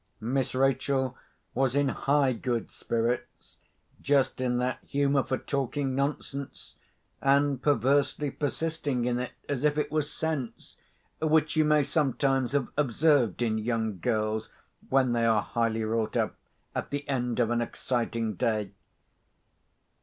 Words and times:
Miss 0.19 0.55
Rachel 0.55 1.15
was 1.53 1.75
in 1.75 1.89
high 1.89 2.33
good 2.33 2.71
spirits, 2.71 3.59
just 4.01 4.41
in 4.41 4.57
that 4.57 4.79
humour 4.83 5.21
for 5.23 5.37
talking 5.37 5.93
nonsense, 5.93 6.73
and 7.21 7.61
perversely 7.61 8.31
persisting 8.31 9.05
in 9.05 9.19
it 9.19 9.33
as 9.47 9.63
if 9.63 9.77
it 9.77 9.91
was 9.91 10.11
sense, 10.11 10.75
which 11.21 11.55
you 11.55 11.63
may 11.65 11.83
sometimes 11.83 12.53
have 12.53 12.69
observed 12.77 13.43
in 13.43 13.59
young 13.59 13.99
girls, 13.99 14.49
when 14.89 15.11
they 15.13 15.25
are 15.25 15.43
highly 15.43 15.83
wrought 15.83 16.17
up, 16.17 16.35
at 16.73 16.89
the 16.89 17.07
end 17.07 17.39
of 17.39 17.51
an 17.51 17.61
exciting 17.61 18.33
day. 18.33 18.71